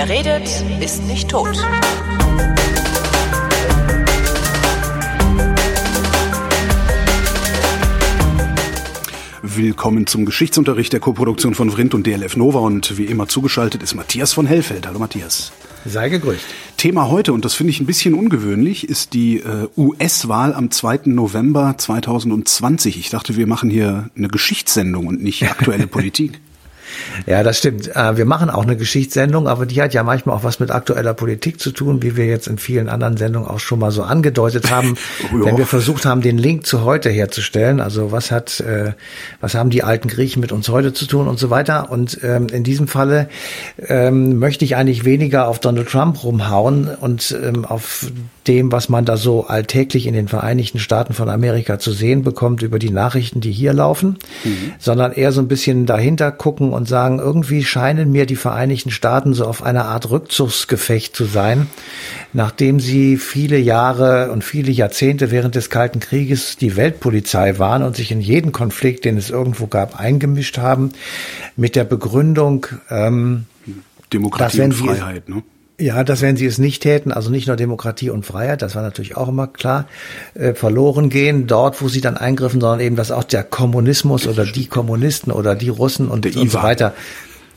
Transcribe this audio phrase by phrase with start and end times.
[0.00, 0.48] Wer redet,
[0.80, 1.58] ist nicht tot.
[9.42, 13.96] Willkommen zum Geschichtsunterricht der Koproduktion von Vrindt und DLF Nova und wie immer zugeschaltet ist
[13.96, 14.86] Matthias von Hellfeld.
[14.86, 15.50] Hallo Matthias.
[15.84, 16.44] Sei gegrüßt.
[16.76, 21.00] Thema heute, und das finde ich ein bisschen ungewöhnlich, ist die äh, US-Wahl am 2.
[21.06, 23.00] November 2020.
[23.00, 26.40] Ich dachte, wir machen hier eine Geschichtssendung und nicht aktuelle Politik.
[27.26, 27.94] Ja, das stimmt.
[27.94, 31.14] Äh, wir machen auch eine Geschichtssendung, aber die hat ja manchmal auch was mit aktueller
[31.14, 34.70] Politik zu tun, wie wir jetzt in vielen anderen Sendungen auch schon mal so angedeutet
[34.70, 34.96] haben,
[35.32, 37.80] wenn wir versucht haben, den Link zu heute herzustellen.
[37.80, 38.92] Also was hat, äh,
[39.40, 41.90] was haben die alten Griechen mit uns heute zu tun und so weiter.
[41.90, 43.28] Und ähm, in diesem Falle
[43.86, 48.06] ähm, möchte ich eigentlich weniger auf Donald Trump rumhauen und ähm, auf
[48.48, 52.62] dem, was man da so alltäglich in den Vereinigten Staaten von Amerika zu sehen bekommt
[52.62, 54.72] über die Nachrichten, die hier laufen, mhm.
[54.78, 59.34] sondern eher so ein bisschen dahinter gucken und sagen, irgendwie scheinen mir die Vereinigten Staaten
[59.34, 61.66] so auf einer Art Rückzugsgefecht zu sein,
[62.32, 67.96] nachdem sie viele Jahre und viele Jahrzehnte während des Kalten Krieges die Weltpolizei waren und
[67.96, 70.90] sich in jeden Konflikt, den es irgendwo gab, eingemischt haben,
[71.56, 73.44] mit der Begründung, ähm,
[74.12, 75.42] Demokratie und Freiheit, ne?
[75.80, 78.82] Ja, dass wenn sie es nicht täten, also nicht nur Demokratie und Freiheit, das war
[78.82, 79.86] natürlich auch immer klar,
[80.34, 84.44] äh, verloren gehen, dort, wo sie dann eingriffen, sondern eben, dass auch der Kommunismus oder
[84.44, 86.94] die Kommunisten oder die Russen und, und so weiter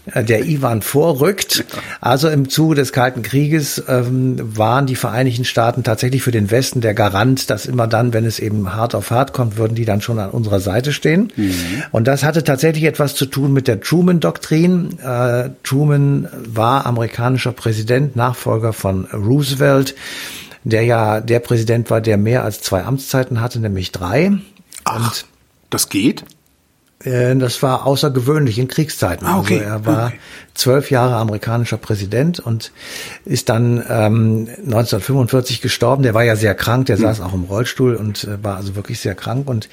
[0.05, 1.65] der Iwan vorrückt.
[1.99, 6.81] Also im Zuge des Kalten Krieges ähm, waren die Vereinigten Staaten tatsächlich für den Westen
[6.81, 10.01] der Garant, dass immer dann, wenn es eben hart auf hart kommt, würden die dann
[10.01, 11.31] schon an unserer Seite stehen.
[11.35, 11.83] Mhm.
[11.91, 14.99] Und das hatte tatsächlich etwas zu tun mit der Truman-Doktrin.
[14.99, 19.95] Äh, Truman war amerikanischer Präsident, Nachfolger von Roosevelt,
[20.63, 24.31] der ja der Präsident war, der mehr als zwei Amtszeiten hatte, nämlich drei.
[24.83, 25.25] Ach, Und
[25.69, 26.23] das geht?
[27.03, 29.25] Äh, das war außergewöhnlich in Kriegszeiten.
[29.27, 29.59] Ah, okay.
[29.59, 30.19] Also er war okay.
[30.53, 32.71] zwölf Jahre amerikanischer Präsident und
[33.25, 36.03] ist dann ähm, 1945 gestorben.
[36.03, 37.01] Der war ja sehr krank, der mhm.
[37.01, 39.47] saß auch im Rollstuhl und äh, war also wirklich sehr krank.
[39.49, 39.69] Und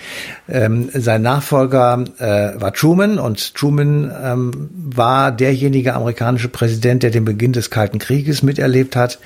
[0.48, 7.24] ähm, sein Nachfolger äh, war Truman und Truman ähm, war derjenige amerikanische Präsident, der den
[7.24, 9.18] Beginn des Kalten Krieges miterlebt hat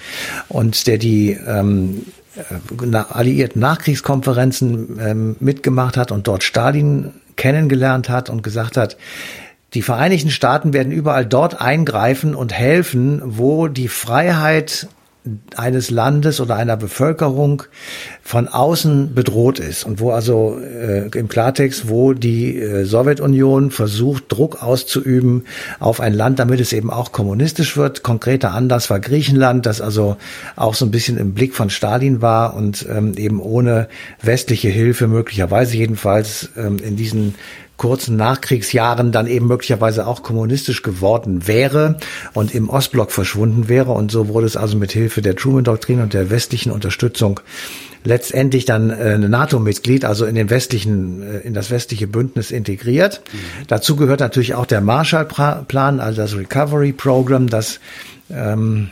[0.48, 2.02] und der die ähm,
[2.36, 8.97] äh, alliierten Nachkriegskonferenzen ähm, mitgemacht hat und dort Stalin kennengelernt hat und gesagt hat,
[9.75, 14.88] die Vereinigten Staaten werden überall dort eingreifen und helfen, wo die Freiheit
[15.56, 17.62] eines Landes oder einer Bevölkerung
[18.22, 24.24] von außen bedroht ist und wo also äh, im Klartext, wo die äh, Sowjetunion versucht,
[24.28, 25.44] Druck auszuüben
[25.78, 28.02] auf ein Land, damit es eben auch kommunistisch wird.
[28.02, 30.16] Konkreter Anlass war Griechenland, das also
[30.56, 33.88] auch so ein bisschen im Blick von Stalin war und ähm, eben ohne
[34.22, 37.36] westliche Hilfe möglicherweise jedenfalls ähm, in diesen
[37.82, 41.97] kurzen Nachkriegsjahren dann eben möglicherweise auch kommunistisch geworden wäre
[42.32, 43.91] und im Ostblock verschwunden wäre.
[43.91, 47.41] Und so wurde es also mit Hilfe der Truman-Doktrin und der westlichen Unterstützung
[48.04, 53.20] letztendlich dann äh, NATO-Mitglied, also in den westlichen, äh, in das westliche Bündnis integriert.
[53.32, 53.38] Mhm.
[53.66, 57.81] Dazu gehört natürlich auch der Marshall-Plan, also das Recovery Program, das
[58.31, 58.91] ähm,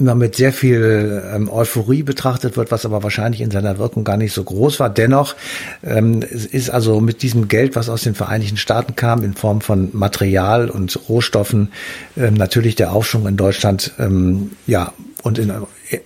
[0.00, 4.16] immer mit sehr viel ähm, Euphorie betrachtet wird, was aber wahrscheinlich in seiner Wirkung gar
[4.16, 4.90] nicht so groß war.
[4.90, 5.36] Dennoch
[5.84, 9.90] ähm, ist also mit diesem Geld, was aus den Vereinigten Staaten kam, in Form von
[9.92, 11.72] Material und Rohstoffen,
[12.16, 14.92] ähm, natürlich der Aufschwung in Deutschland ähm, ja
[15.22, 15.52] und in,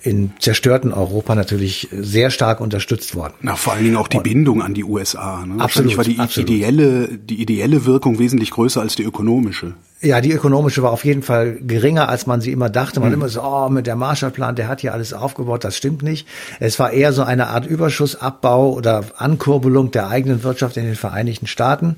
[0.02, 3.34] in zerstörten Europa natürlich sehr stark unterstützt worden.
[3.40, 5.44] Na, vor allen Dingen auch die und Bindung an die USA.
[5.46, 5.62] Ne?
[5.62, 6.50] Absolut, war die absolut.
[6.50, 9.74] ideelle, die ideelle Wirkung wesentlich größer als die ökonomische.
[10.00, 13.00] Ja, die ökonomische war auf jeden Fall geringer, als man sie immer dachte.
[13.00, 13.14] Man mhm.
[13.14, 15.64] immer so, oh, mit der Marshallplan, der hat hier alles aufgebaut.
[15.64, 16.26] Das stimmt nicht.
[16.60, 21.46] Es war eher so eine Art Überschussabbau oder Ankurbelung der eigenen Wirtschaft in den Vereinigten
[21.46, 21.96] Staaten.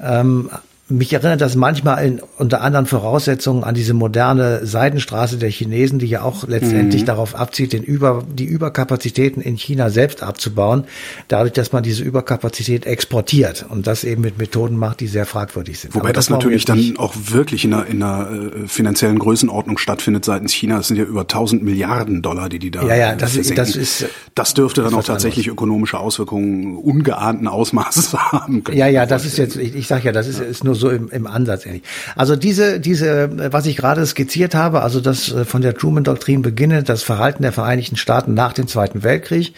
[0.00, 0.50] Ähm,
[0.88, 6.06] mich erinnert das manchmal in, unter anderen Voraussetzungen an diese moderne Seidenstraße der Chinesen, die
[6.06, 7.06] ja auch letztendlich mhm.
[7.06, 10.84] darauf abzieht, den Über, die Überkapazitäten in China selbst abzubauen,
[11.28, 15.78] dadurch, dass man diese Überkapazität exportiert und das eben mit Methoden macht, die sehr fragwürdig
[15.78, 15.94] sind.
[15.94, 20.24] Wobei das, das natürlich dann auch wirklich in einer, in einer äh, finanziellen Größenordnung stattfindet
[20.24, 20.80] seitens China.
[20.80, 23.76] Es sind ja über 1000 Milliarden Dollar, die die da Ja, ja, das, ist, das
[23.76, 25.54] ist das dürfte dann auch tatsächlich anderes.
[25.54, 28.64] ökonomische Auswirkungen ungeahnten Ausmaßes haben.
[28.72, 31.08] Ja, ja, das ist jetzt, ich, ich sage ja, das ist, ist nur so im,
[31.10, 31.82] im Ansatz ähnlich.
[32.16, 36.88] Also diese, diese, was ich gerade skizziert habe, also das äh, von der Truman-Doktrin beginnend,
[36.88, 39.54] das Verhalten der Vereinigten Staaten nach dem Zweiten Weltkrieg,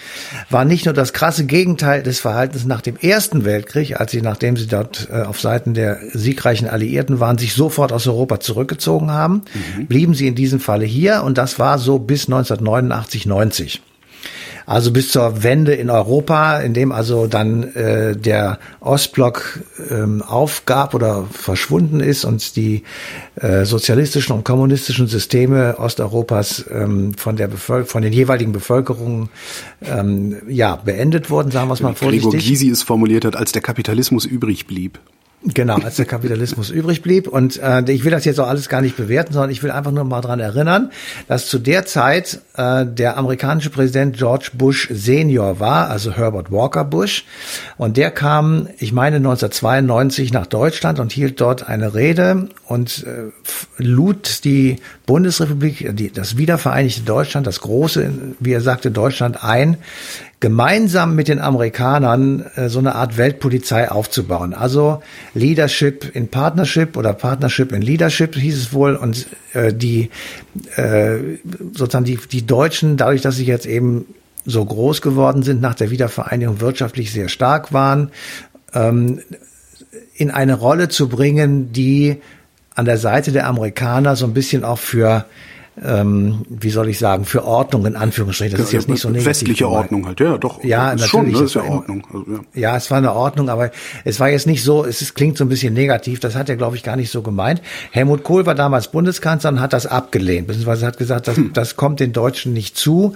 [0.51, 4.57] war nicht nur das krasse Gegenteil des Verhaltens nach dem Ersten Weltkrieg, als sie, nachdem
[4.57, 9.43] sie dort äh, auf Seiten der siegreichen Alliierten waren, sich sofort aus Europa zurückgezogen haben,
[9.77, 9.87] mhm.
[9.87, 13.83] blieben sie in diesem Falle hier und das war so bis 1989, 90.
[14.67, 20.95] Also bis zur Wende in Europa, in dem also dann äh, der Ostblock ähm, aufgab
[20.95, 22.83] oder verschwunden ist und die
[23.37, 29.29] äh, sozialistischen und kommunistischen Systeme Osteuropas ähm, von der Bevölker von den jeweiligen Bevölkerungen
[29.83, 32.31] ähm, ja beendet wurden, sagen wir es mal vorsichtig.
[32.31, 34.99] Gregor Gysi es formuliert hat, als der Kapitalismus übrig blieb.
[35.47, 37.29] Genau, als der Kapitalismus übrig blieb.
[37.29, 39.91] Und äh, ich will das jetzt auch alles gar nicht bewerten, sondern ich will einfach
[39.91, 40.91] nur mal dran erinnern,
[41.29, 46.85] dass zu der Zeit äh, der amerikanische Präsident George Bush Senior war, also Herbert Walker
[46.85, 47.27] Bush.
[47.77, 53.31] Und der kam, ich meine, 1992 nach Deutschland und hielt dort eine Rede und äh,
[53.77, 59.77] lud die Bundesrepublik, die, das wiedervereinigte Deutschland, das große, wie er sagte, Deutschland ein,
[60.41, 64.55] gemeinsam mit den Amerikanern äh, so eine Art Weltpolizei aufzubauen.
[64.55, 65.03] Also
[65.35, 70.11] Leadership in Partnership oder Partnership in Leadership hieß es wohl und äh, die
[70.77, 71.19] äh,
[71.73, 74.07] sozusagen die, die Deutschen, dadurch, dass sie jetzt eben
[74.45, 78.11] so groß geworden sind, nach der Wiedervereinigung wirtschaftlich sehr stark waren,
[78.75, 79.21] ähm,
[80.15, 82.21] in eine Rolle zu bringen, die
[82.75, 85.25] an der Seite der Amerikaner so ein bisschen auch für
[85.85, 88.57] ähm, wie soll ich sagen, für Ordnung in Anführungsstrichen.
[88.57, 89.27] Das ja, ist jetzt nicht so negativ.
[89.27, 89.83] Westliche gemeint.
[89.85, 90.65] Ordnung halt, ja, doch.
[90.65, 91.09] Ja, natürlich.
[91.09, 91.43] Schon, ne?
[91.43, 92.07] ist ja Ordnung.
[92.07, 92.61] Also, ja.
[92.61, 93.71] ja, es war eine Ordnung, aber
[94.05, 96.57] es war jetzt nicht so, es ist, klingt so ein bisschen negativ, das hat er,
[96.57, 97.61] glaube ich, gar nicht so gemeint.
[97.91, 101.53] Helmut Kohl war damals Bundeskanzler und hat das abgelehnt, beziehungsweise hat gesagt, das, hm.
[101.53, 103.15] das kommt den Deutschen nicht zu.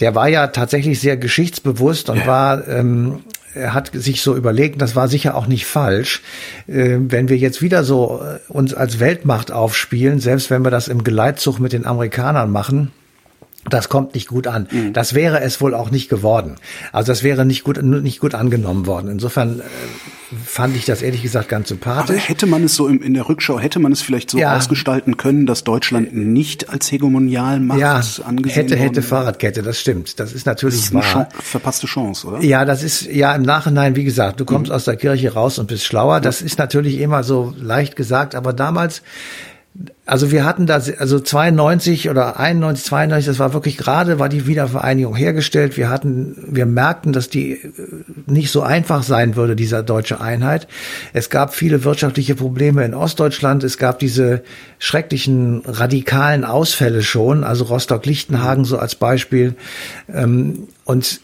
[0.00, 2.26] Der war ja tatsächlich sehr geschichtsbewusst und ja.
[2.26, 3.20] war ähm,
[3.58, 6.22] er hat sich so überlegt, das war sicher auch nicht falsch,
[6.66, 10.88] äh, wenn wir jetzt wieder so äh, uns als Weltmacht aufspielen, selbst wenn wir das
[10.88, 12.92] im Geleitzug mit den Amerikanern machen,
[13.64, 14.68] das kommt nicht gut an.
[14.70, 14.92] Mhm.
[14.92, 16.56] Das wäre es wohl auch nicht geworden.
[16.92, 19.10] Also das wäre nicht gut, nicht gut angenommen worden.
[19.10, 19.62] Insofern äh,
[20.44, 22.16] fand ich das ehrlich gesagt ganz sympathisch.
[22.16, 24.56] Aber hätte man es so im, in der Rückschau, hätte man es vielleicht so ja.
[24.56, 30.20] ausgestalten können, dass Deutschland nicht als Hegemonialmacht ja, angesehen hätte, worden hätte Fahrradkette, das stimmt.
[30.20, 31.28] Das ist natürlich das ist eine wahr.
[31.40, 32.40] Verpasste Chance, oder?
[32.40, 34.76] Ja, das ist ja im Nachhinein, wie gesagt, du kommst mhm.
[34.76, 36.20] aus der Kirche raus und bist schlauer.
[36.20, 39.02] Das ist natürlich immer so leicht gesagt, aber damals
[40.06, 44.46] also wir hatten da, also 92 oder 91, 92, das war wirklich gerade, war die
[44.46, 45.76] Wiedervereinigung hergestellt.
[45.76, 47.60] Wir hatten, wir merkten, dass die äh,
[48.26, 50.66] nicht so einfach sein würde, dieser deutsche Einheit.
[51.12, 53.62] Es gab viele wirtschaftliche Probleme in Ostdeutschland.
[53.62, 54.42] Es gab diese
[54.78, 59.54] schrecklichen radikalen Ausfälle schon, also Rostock-Lichtenhagen so als Beispiel.
[60.12, 61.20] Ähm, und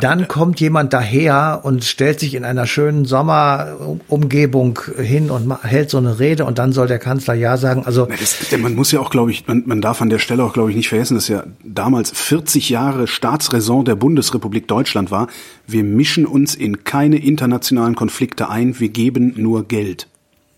[0.00, 5.98] dann kommt jemand daher und stellt sich in einer schönen Sommerumgebung hin und hält so
[5.98, 7.84] eine Rede und dann soll der Kanzler ja sagen.
[7.84, 10.52] Also das, man muss ja auch, glaube ich, man, man darf an der Stelle auch,
[10.52, 15.28] glaube ich, nicht vergessen, dass ja damals 40 Jahre Staatsräson der Bundesrepublik Deutschland war.
[15.66, 20.08] Wir mischen uns in keine internationalen Konflikte ein, wir geben nur Geld.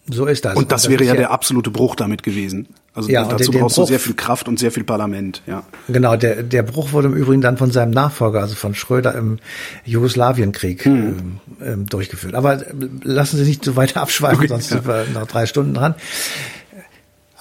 [0.06, 0.54] So ist das.
[0.56, 2.68] Und das, und das wäre ja der absolute Bruch damit gewesen.
[2.92, 5.64] Also ja, dazu den, brauchst den du sehr viel Kraft und sehr viel Parlament, ja.
[5.88, 9.38] Genau, der, der Bruch wurde im Übrigen dann von seinem Nachfolger, also von Schröder im
[9.84, 10.94] Jugoslawienkrieg hm.
[10.94, 12.34] ähm, ähm durchgeführt.
[12.34, 12.64] Aber äh,
[13.02, 14.76] lassen Sie nicht so weiter abschweifen, okay, sonst ja.
[14.76, 15.94] sind wir noch drei Stunden dran.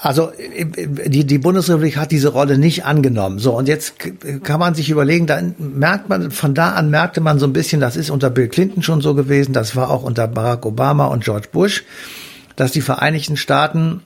[0.04, 3.40] Also die, die Bundesrepublik hat diese Rolle nicht angenommen.
[3.40, 3.96] So, und jetzt
[4.44, 7.80] kann man sich überlegen, da merkt man, von da an merkte man so ein bisschen,
[7.80, 11.24] das ist unter Bill Clinton schon so gewesen, das war auch unter Barack Obama und
[11.24, 11.86] George Bush,
[12.56, 14.02] dass die Vereinigten Staaten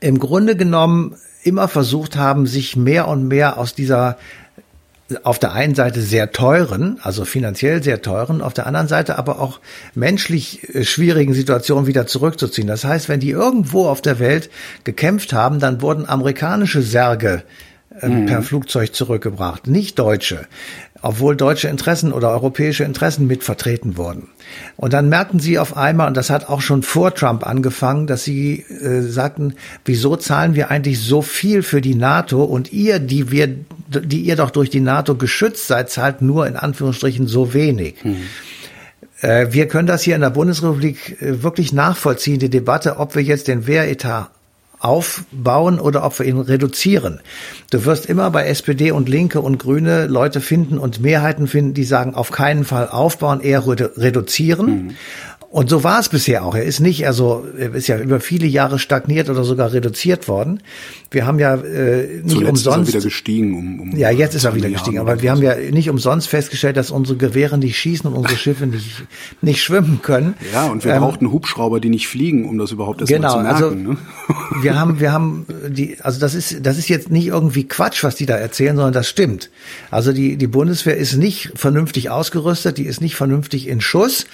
[0.00, 4.16] im Grunde genommen immer versucht haben, sich mehr und mehr aus dieser
[5.24, 9.40] auf der einen Seite sehr teuren, also finanziell sehr teuren, auf der anderen Seite aber
[9.40, 9.60] auch
[9.94, 12.66] menschlich äh, schwierigen Situationen wieder zurückzuziehen.
[12.66, 14.50] Das heißt, wenn die irgendwo auf der Welt
[14.84, 17.42] gekämpft haben, dann wurden amerikanische Särge
[18.00, 18.26] mhm.
[18.26, 20.46] per Flugzeug zurückgebracht, nicht deutsche
[21.02, 24.28] obwohl deutsche Interessen oder europäische Interessen mit vertreten wurden.
[24.76, 28.22] Und dann merkten sie auf einmal, und das hat auch schon vor Trump angefangen, dass
[28.22, 33.32] sie äh, sagten, wieso zahlen wir eigentlich so viel für die NATO und ihr, die
[33.32, 33.48] wir,
[33.88, 37.96] die ihr doch durch die NATO geschützt seid, zahlt nur in Anführungsstrichen so wenig.
[38.04, 38.22] Mhm.
[39.50, 43.46] Wir können das hier in der Bundesrepublik äh, wirklich nachvollziehen, die Debatte, ob wir jetzt
[43.46, 44.30] den Wehretat
[44.82, 47.20] aufbauen oder ob wir ihn reduzieren.
[47.70, 51.84] Du wirst immer bei SPD und Linke und Grüne Leute finden und Mehrheiten finden, die
[51.84, 54.66] sagen, auf keinen Fall aufbauen, eher reduzieren.
[54.66, 54.90] Mhm.
[55.52, 56.54] Und so war es bisher auch.
[56.54, 60.60] Er ist nicht, also er ist ja über viele Jahre stagniert oder sogar reduziert worden.
[61.10, 62.88] Wir haben ja äh, nicht Zuletzt umsonst.
[62.88, 63.54] Ist er wieder gestiegen.
[63.58, 64.98] Um, um ja, jetzt ist er wieder gestiegen.
[64.98, 68.66] Aber wir haben ja nicht umsonst festgestellt, dass unsere Gewehre nicht schießen und unsere Schiffe
[68.66, 69.04] nicht
[69.42, 70.36] nicht schwimmen können.
[70.54, 73.42] Ja, und wir ähm, brauchten Hubschrauber, die nicht fliegen, um das überhaupt erst genau, zu
[73.42, 73.52] merken.
[73.52, 73.96] Also, ne?
[74.62, 78.14] wir haben, wir haben die, also das ist, das ist jetzt nicht irgendwie Quatsch, was
[78.14, 79.50] die da erzählen, sondern das stimmt.
[79.90, 84.24] Also die die Bundeswehr ist nicht vernünftig ausgerüstet, die ist nicht vernünftig in Schuss.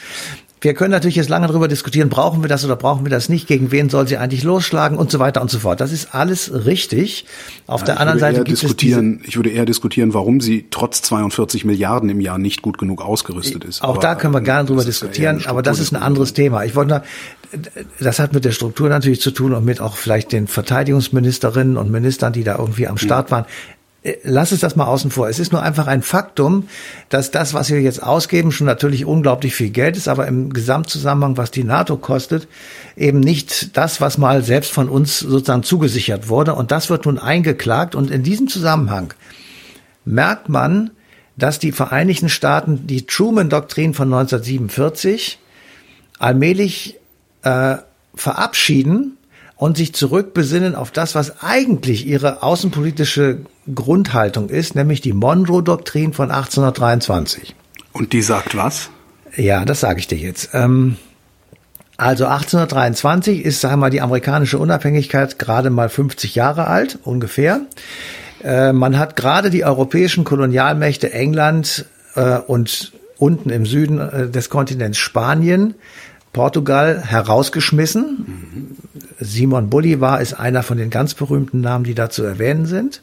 [0.60, 3.46] Wir können natürlich jetzt lange darüber diskutieren, brauchen wir das oder brauchen wir das nicht,
[3.46, 5.80] gegen wen soll sie eigentlich losschlagen und so weiter und so fort.
[5.80, 7.26] Das ist alles richtig.
[7.66, 11.02] Auf ja, der anderen Seite gibt diskutieren, es Ich würde eher diskutieren, warum sie trotz
[11.02, 13.82] 42 Milliarden im Jahr nicht gut genug ausgerüstet ist.
[13.82, 16.64] Auch aber, da können wir gerne drüber diskutieren, ja aber das ist ein anderes Thema.
[16.64, 17.02] Ich wollte,
[18.00, 21.90] das hat mit der Struktur natürlich zu tun und mit auch vielleicht den Verteidigungsministerinnen und
[21.90, 23.46] Ministern, die da irgendwie am Start waren.
[24.02, 25.28] Äh, lass es das mal außen vor.
[25.28, 26.68] Es ist nur einfach ein Faktum,
[27.08, 31.36] dass das, was wir jetzt ausgeben, schon natürlich unglaublich viel Geld ist, aber im Gesamtzusammenhang,
[31.36, 32.48] was die NATO kostet,
[32.96, 36.54] eben nicht das, was mal selbst von uns sozusagen zugesichert wurde.
[36.54, 37.94] Und das wird nun eingeklagt.
[37.94, 39.14] Und in diesem Zusammenhang
[40.04, 40.90] merkt man,
[41.36, 45.38] dass die Vereinigten Staaten die Truman-Doktrin von 1947
[46.18, 46.96] allmählich
[47.42, 47.76] äh,
[48.14, 49.16] verabschieden
[49.54, 53.38] und sich zurückbesinnen auf das, was eigentlich ihre außenpolitische
[53.75, 57.54] Grundhaltung ist, nämlich die Monroe-Doktrin von 1823.
[57.92, 58.90] Und die sagt was?
[59.37, 60.50] Ja, das sage ich dir jetzt.
[60.52, 60.96] Ähm,
[61.96, 67.62] also 1823 ist, sagen wir mal, die amerikanische Unabhängigkeit gerade mal 50 Jahre alt, ungefähr.
[68.42, 74.48] Äh, man hat gerade die europäischen Kolonialmächte England äh, und unten im Süden äh, des
[74.48, 75.75] Kontinents Spanien
[76.32, 78.76] Portugal herausgeschmissen.
[79.18, 83.02] Simon Bolivar ist einer von den ganz berühmten Namen, die da zu erwähnen sind.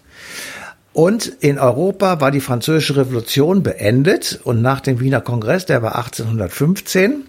[0.95, 5.97] Und in Europa war die französische Revolution beendet und nach dem Wiener Kongress, der war
[5.97, 7.25] 1815,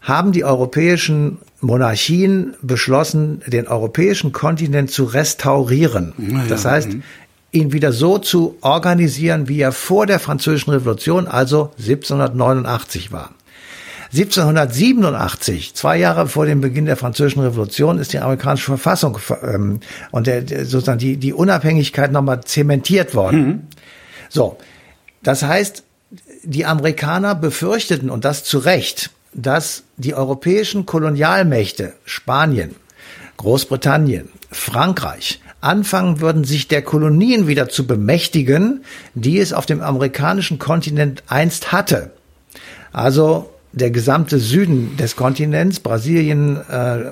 [0.00, 6.14] haben die europäischen Monarchien beschlossen, den europäischen Kontinent zu restaurieren.
[6.18, 7.02] Ja, das heißt, mhm.
[7.52, 13.30] ihn wieder so zu organisieren, wie er vor der französischen Revolution, also 1789 war.
[14.12, 20.26] 1787, zwei Jahre vor dem Beginn der Französischen Revolution, ist die amerikanische Verfassung ähm, und
[20.26, 23.46] der, der, sozusagen die, die Unabhängigkeit nochmal zementiert worden.
[23.46, 23.62] Mhm.
[24.28, 24.58] So,
[25.22, 25.82] das heißt,
[26.44, 32.76] die Amerikaner befürchteten, und das zu Recht, dass die europäischen Kolonialmächte, Spanien,
[33.36, 38.84] Großbritannien, Frankreich, anfangen würden, sich der Kolonien wieder zu bemächtigen,
[39.14, 42.12] die es auf dem amerikanischen Kontinent einst hatte.
[42.92, 47.10] Also der gesamte Süden des Kontinents, Brasilien, äh,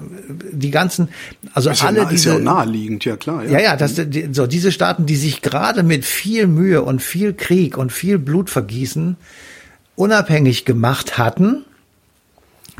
[0.50, 1.10] die ganzen,
[1.52, 3.44] also ist alle ja, diese, ist ja naheliegend, ja klar.
[3.44, 7.02] Ja, ja, ja das, die, so diese Staaten, die sich gerade mit viel Mühe und
[7.02, 9.16] viel Krieg und viel Blutvergießen
[9.94, 11.66] unabhängig gemacht hatten,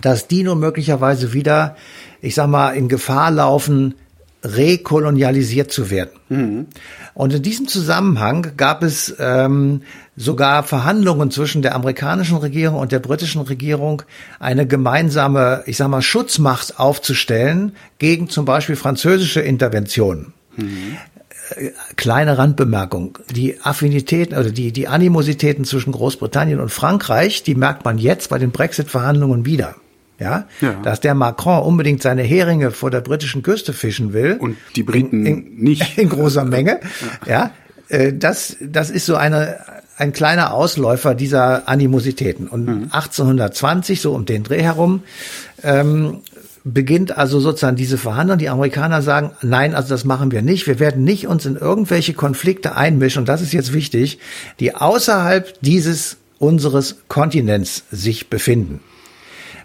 [0.00, 1.76] dass die nur möglicherweise wieder,
[2.22, 3.94] ich sag mal, in Gefahr laufen,
[4.44, 6.10] rekolonialisiert zu werden.
[6.28, 6.66] Mhm.
[7.14, 9.82] Und in diesem Zusammenhang gab es ähm,
[10.16, 14.02] sogar Verhandlungen zwischen der amerikanischen Regierung und der britischen Regierung,
[14.38, 20.34] eine gemeinsame, ich sag mal, Schutzmacht aufzustellen gegen zum Beispiel französische Interventionen.
[20.56, 20.96] Mhm.
[21.96, 23.18] Kleine Randbemerkung.
[23.30, 28.38] Die Affinitäten oder die, die Animositäten zwischen Großbritannien und Frankreich, die merkt man jetzt bei
[28.38, 29.74] den Brexit-Verhandlungen wieder.
[30.18, 30.46] Ja?
[30.60, 30.74] ja?
[30.82, 34.36] dass der Macron unbedingt seine Heringe vor der britischen Küste fischen will.
[34.38, 35.98] Und die Briten in, in, nicht.
[35.98, 36.80] In großer Menge.
[37.26, 37.32] ja.
[37.32, 37.50] ja,
[37.88, 39.58] äh, das, das ist so eine,
[39.96, 42.48] ein kleiner Ausläufer dieser Animositäten.
[42.48, 42.82] Und mhm.
[42.90, 45.02] 1820, so um den Dreh herum,
[45.62, 46.18] ähm,
[46.64, 48.38] beginnt also sozusagen diese Verhandlung.
[48.38, 50.66] Die Amerikaner sagen, nein, also das machen wir nicht.
[50.66, 53.20] Wir werden nicht uns in irgendwelche Konflikte einmischen.
[53.20, 54.18] Und das ist jetzt wichtig,
[54.60, 58.80] die außerhalb dieses unseres Kontinents sich befinden.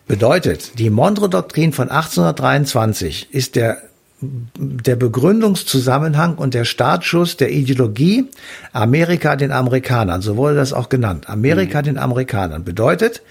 [0.09, 3.77] Bedeutet, die Monroe-Doktrin von 1823 ist der,
[4.21, 8.25] der Begründungszusammenhang und der Startschuss der Ideologie
[8.73, 10.23] Amerika den Amerikanern.
[10.23, 11.29] So wurde das auch genannt.
[11.29, 11.85] Amerika mhm.
[11.85, 12.63] den Amerikanern.
[12.63, 13.21] Bedeutet,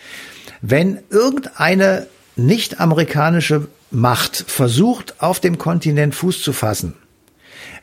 [0.62, 2.06] wenn irgendeine
[2.36, 6.94] nicht-amerikanische Macht versucht, auf dem Kontinent Fuß zu fassen,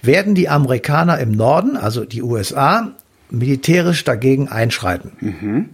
[0.03, 2.93] werden die Amerikaner im Norden, also die USA,
[3.29, 5.11] militärisch dagegen einschreiten.
[5.19, 5.69] Mhm.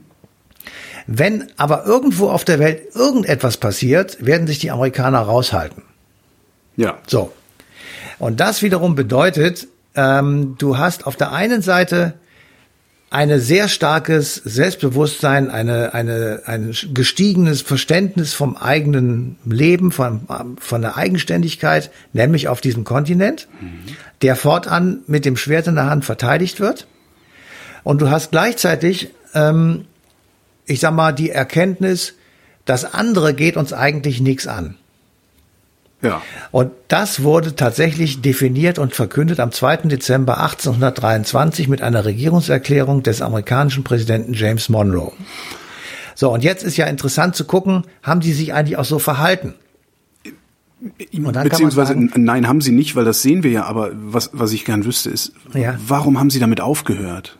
[1.07, 5.83] Wenn aber irgendwo auf der Welt irgendetwas passiert, werden sich die Amerikaner raushalten.
[6.77, 6.97] Ja.
[7.07, 7.31] So.
[8.19, 12.13] Und das wiederum bedeutet, ähm, du hast auf der einen Seite
[13.09, 20.21] eine sehr starkes Selbstbewusstsein, eine, eine, ein gestiegenes Verständnis vom eigenen Leben, von,
[20.59, 23.79] von der Eigenständigkeit, nämlich auf diesem Kontinent, mhm.
[24.21, 26.87] der fortan mit dem Schwert in der Hand verteidigt wird.
[27.83, 29.85] Und du hast gleichzeitig ähm,
[30.65, 32.13] ich sag mal, die Erkenntnis,
[32.65, 34.75] das andere geht uns eigentlich nichts an.
[36.01, 36.21] Ja.
[36.49, 39.77] Und das wurde tatsächlich definiert und verkündet am 2.
[39.87, 45.11] Dezember 1823 mit einer Regierungserklärung des amerikanischen Präsidenten James Monroe.
[46.15, 49.53] So, und jetzt ist ja interessant zu gucken, haben die sich eigentlich auch so verhalten?
[51.09, 54.65] Beziehungsweise, sagen, nein, haben sie nicht, weil das sehen wir ja, aber was, was ich
[54.65, 55.75] gern wüsste, ist, ja.
[55.85, 57.37] warum haben sie damit aufgehört?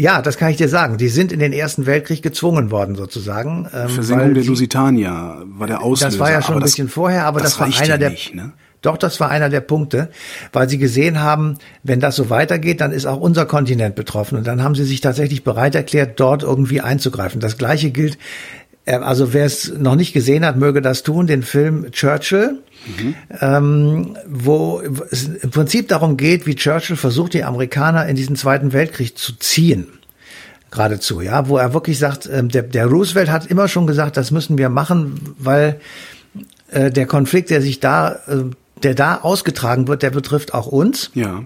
[0.00, 0.96] Ja, das kann ich dir sagen.
[0.96, 3.68] Die sind in den Ersten Weltkrieg gezwungen worden, sozusagen.
[3.74, 6.10] Ähm, Versenkung der Lusitania war der Auslöser.
[6.10, 8.10] Das war ja schon ein bisschen vorher, aber das, das war einer ja der.
[8.10, 8.52] Nicht, ne?
[8.80, 10.08] Doch, das war einer der Punkte,
[10.54, 14.38] weil sie gesehen haben, wenn das so weitergeht, dann ist auch unser Kontinent betroffen.
[14.38, 17.42] Und dann haben sie sich tatsächlich bereit erklärt, dort irgendwie einzugreifen.
[17.42, 18.16] Das Gleiche gilt,
[18.98, 22.58] also wer es noch nicht gesehen hat, möge das tun, den Film Churchill,
[22.98, 23.14] mhm.
[23.40, 28.72] ähm, wo es im Prinzip darum geht, wie Churchill versucht, die Amerikaner in diesen Zweiten
[28.72, 29.86] Weltkrieg zu ziehen
[30.70, 34.30] geradezu, ja, wo er wirklich sagt, ähm, der, der Roosevelt hat immer schon gesagt, das
[34.30, 35.80] müssen wir machen, weil
[36.70, 38.44] äh, der Konflikt, der sich da äh,
[38.82, 41.10] der da ausgetragen wird, der betrifft auch uns.
[41.14, 41.44] Ja.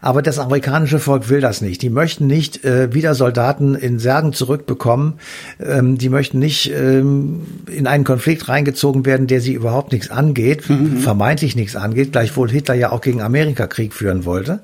[0.00, 1.82] Aber das amerikanische Volk will das nicht.
[1.82, 5.14] Die möchten nicht äh, wieder Soldaten in Särgen zurückbekommen.
[5.60, 10.68] Ähm, die möchten nicht ähm, in einen Konflikt reingezogen werden, der sie überhaupt nichts angeht,
[10.68, 10.98] mhm.
[10.98, 14.60] vermeintlich nichts angeht, gleichwohl Hitler ja auch gegen Amerika Krieg führen wollte.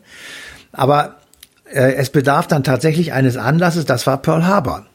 [0.73, 1.17] Aber
[1.73, 4.87] äh, es bedarf dann tatsächlich eines Anlasses, das war Pearl Harbor.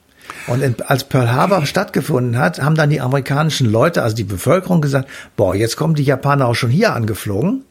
[0.48, 4.82] Und in, als Pearl Harbor stattgefunden hat, haben dann die amerikanischen Leute, also die Bevölkerung
[4.82, 7.64] gesagt, boah, jetzt kommen die Japaner auch schon hier angeflogen.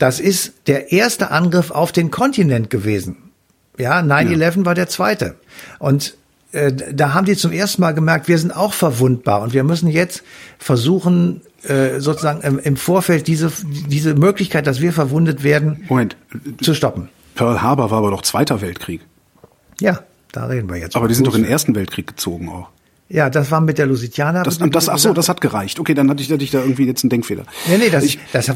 [0.00, 3.30] Das ist der erste Angriff auf den Kontinent gewesen.
[3.78, 4.64] Ja, 9-11 ja.
[4.64, 5.36] war der zweite.
[5.78, 6.16] Und
[6.52, 9.88] äh, da haben die zum ersten Mal gemerkt, wir sind auch verwundbar und wir müssen
[9.88, 10.22] jetzt
[10.58, 13.52] versuchen, äh, sozusagen im, im Vorfeld diese,
[13.88, 16.16] diese Möglichkeit, dass wir verwundet werden, Moment.
[16.62, 17.10] zu stoppen.
[17.34, 19.02] Pearl Harbor war aber doch Zweiter Weltkrieg.
[19.80, 20.00] Ja.
[20.32, 20.96] Da reden wir jetzt.
[20.96, 22.68] Aber die sind doch in den Ersten Weltkrieg gezogen auch.
[23.12, 24.44] Ja, das war mit der Lusitianer.
[24.44, 25.80] Das, das, ach so, das hat gereicht.
[25.80, 27.42] Okay, dann hatte ich, hatte ich da irgendwie jetzt einen Denkfehler.
[27.66, 28.52] Nee, nee, das, ich, das,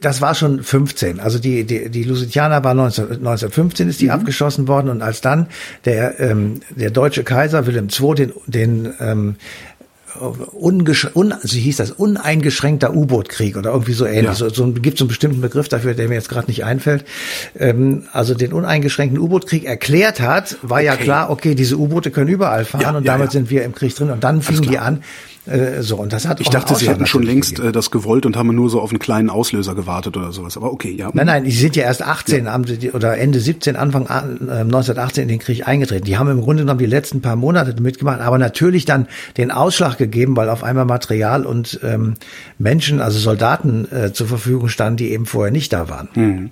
[0.00, 1.20] das war schon 15.
[1.20, 4.12] Also die, die, die Lusitianer war 19, 1915 ist die mhm.
[4.12, 5.48] abgeschossen worden und als dann
[5.84, 9.36] der, ähm, der deutsche Kaiser Wilhelm II den, den ähm,
[10.20, 14.24] un, also hieß das, uneingeschränkter U-Boot-Krieg oder irgendwie so ähnlich.
[14.24, 14.34] Ja.
[14.34, 17.04] So, so gibt so einen bestimmten Begriff dafür, der mir jetzt gerade nicht einfällt.
[17.58, 20.86] Ähm, also den uneingeschränkten U-Boot-Krieg erklärt hat, war okay.
[20.86, 23.74] ja klar, okay, diese U-Boote können überall fahren ja, und ja, damit sind wir im
[23.74, 24.10] Krieg drin.
[24.10, 25.02] Und dann fingen die an,
[25.46, 28.36] äh, so, und das hat Ich dachte, sie hätten schon längst äh, das gewollt und
[28.36, 30.56] haben nur so auf einen kleinen Auslöser gewartet oder sowas.
[30.56, 31.10] Aber okay, ja.
[31.12, 32.52] Nein, nein, die sind ja erst 18 ja.
[32.52, 36.04] Haben sie, oder Ende 17, Anfang äh, 1918 in den Krieg eingetreten.
[36.04, 39.98] Die haben im Grunde genommen die letzten paar Monate mitgemacht, aber natürlich dann den Ausschlag
[39.98, 42.14] gegeben, weil auf einmal Material und ähm,
[42.58, 46.08] Menschen, also Soldaten äh, zur Verfügung standen, die eben vorher nicht da waren.
[46.14, 46.50] Mhm.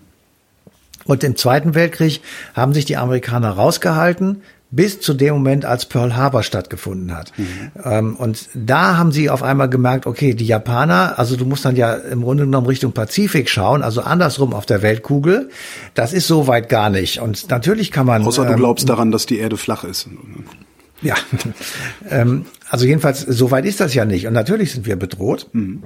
[1.06, 2.20] Und im Zweiten Weltkrieg
[2.54, 4.42] haben sich die Amerikaner rausgehalten,
[4.74, 7.32] bis zu dem Moment, als Pearl Harbor stattgefunden hat.
[7.36, 7.70] Mhm.
[7.84, 11.76] Ähm, und da haben sie auf einmal gemerkt, okay, die Japaner, also du musst dann
[11.76, 15.50] ja im Grunde genommen Richtung Pazifik schauen, also andersrum auf der Weltkugel,
[15.94, 17.20] das ist so weit gar nicht.
[17.20, 18.24] Und natürlich kann man.
[18.24, 20.08] Außer du ähm, glaubst daran, dass die Erde flach ist.
[21.02, 21.14] Ja,
[22.10, 24.26] ähm, also jedenfalls, so weit ist das ja nicht.
[24.26, 25.48] Und natürlich sind wir bedroht.
[25.52, 25.82] Mhm.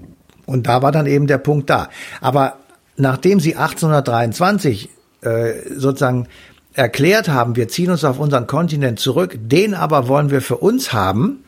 [0.46, 1.90] Und da war dann eben der Punkt da.
[2.22, 2.56] Aber
[2.96, 4.88] nachdem sie 1823
[5.20, 6.28] äh, sozusagen
[6.78, 10.92] erklärt haben, wir ziehen uns auf unseren Kontinent zurück, den aber wollen wir für uns
[10.92, 11.44] haben,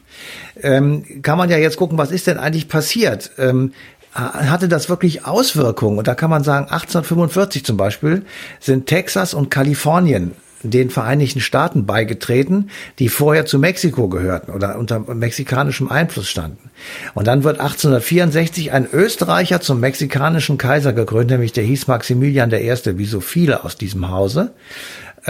[0.60, 3.30] ähm, kann man ja jetzt gucken, was ist denn eigentlich passiert?
[3.38, 3.72] Ähm,
[4.12, 5.98] hatte das wirklich Auswirkungen?
[5.98, 8.24] Und da kann man sagen, 1845 zum Beispiel
[8.58, 15.00] sind Texas und Kalifornien den Vereinigten Staaten beigetreten, die vorher zu Mexiko gehörten oder unter
[15.00, 16.70] mexikanischem Einfluss standen.
[17.14, 22.98] Und dann wird 1864 ein Österreicher zum mexikanischen Kaiser gekrönt, nämlich der hieß Maximilian I.,
[22.98, 24.52] wie so viele aus diesem Hause.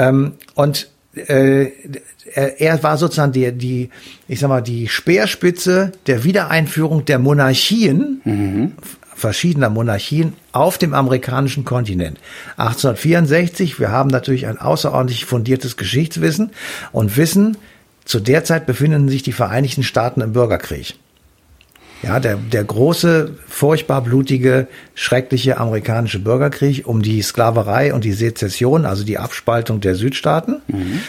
[0.01, 1.71] Ähm, und äh,
[2.35, 3.91] er war sozusagen die, die,
[4.29, 8.73] ich sag mal, die Speerspitze der Wiedereinführung der Monarchien, mhm.
[9.15, 12.19] verschiedener Monarchien auf dem amerikanischen Kontinent.
[12.57, 16.51] 1864, wir haben natürlich ein außerordentlich fundiertes Geschichtswissen
[16.93, 17.57] und wissen,
[18.05, 20.95] zu der Zeit befinden sich die Vereinigten Staaten im Bürgerkrieg.
[22.03, 28.87] Ja, der, der große, furchtbar blutige, schreckliche amerikanische Bürgerkrieg um die Sklaverei und die Sezession,
[28.87, 31.01] also die Abspaltung der Südstaaten, mhm.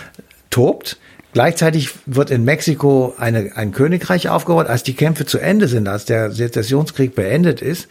[0.49, 0.97] tobt.
[1.33, 4.67] Gleichzeitig wird in Mexiko eine, ein Königreich aufgebaut.
[4.67, 7.87] Als die Kämpfe zu Ende sind, als der Sezessionskrieg beendet ist,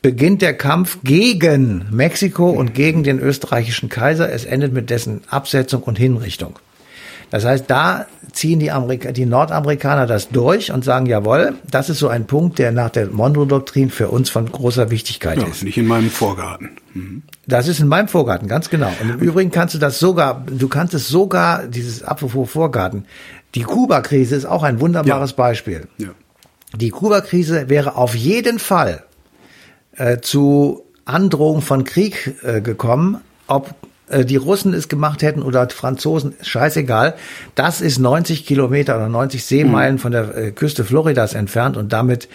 [0.00, 4.32] beginnt der Kampf gegen Mexiko und gegen den österreichischen Kaiser.
[4.32, 6.60] Es endet mit dessen Absetzung und Hinrichtung.
[7.30, 11.98] Das heißt, da ziehen die, Amerika die Nordamerikaner das durch und sagen, jawohl, das ist
[11.98, 15.62] so ein Punkt, der nach der Monroe-Doktrin für uns von großer Wichtigkeit ja, ist.
[15.62, 16.70] Nicht in meinem Vorgarten.
[16.92, 17.22] Mhm.
[17.46, 18.92] Das ist in meinem Vorgarten, ganz genau.
[19.00, 23.06] Und im Übrigen kannst du das sogar, du kannst es sogar, dieses apropos Vorgarten,
[23.54, 25.36] die Kuba-Krise ist auch ein wunderbares ja.
[25.36, 25.88] Beispiel.
[25.98, 26.08] Ja.
[26.74, 29.04] Die Kuba-Krise wäre auf jeden Fall
[29.96, 33.74] äh, zu Androhung von Krieg äh, gekommen, ob
[34.10, 37.14] äh, die Russen es gemacht hätten oder Franzosen, scheißegal.
[37.54, 39.98] Das ist 90 Kilometer oder 90 Seemeilen mhm.
[39.98, 42.28] von der äh, Küste Floridas entfernt und damit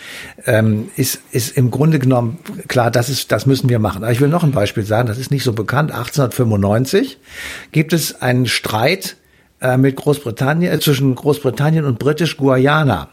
[0.46, 4.04] ähm, ist, ist im Grunde genommen klar, das ist, das müssen wir machen.
[4.04, 5.92] Aber ich will noch ein Beispiel sagen, das ist nicht so bekannt.
[5.92, 7.18] 1895
[7.72, 9.18] gibt es einen Streit
[9.62, 13.10] äh, mit Großbritannien, äh, zwischen Großbritannien und British Guayana.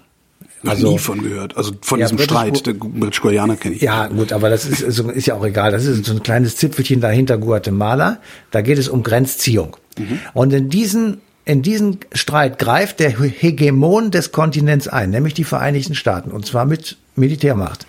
[0.66, 1.56] Also, nie von gehört.
[1.56, 3.82] Also von ja, diesem British Streit, der British Guayana kenne ich.
[3.82, 5.72] Ja, gut, aber das ist, ist, ist ja auch egal.
[5.72, 8.18] Das ist so ein kleines Zipfelchen dahinter Guatemala.
[8.50, 9.76] Da geht es um Grenzziehung.
[9.98, 10.20] Mhm.
[10.34, 15.96] Und in diesen in diesen Streit greift der Hegemon des Kontinents ein, nämlich die Vereinigten
[15.96, 17.86] Staaten, und zwar mit Militärmacht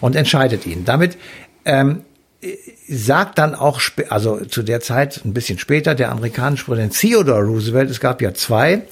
[0.00, 0.86] und entscheidet ihn.
[0.86, 1.18] Damit
[1.66, 2.00] ähm,
[2.88, 7.90] sagt dann auch, also zu der Zeit ein bisschen später, der amerikanische Präsident Theodore Roosevelt,
[7.90, 8.82] es gab ja zwei,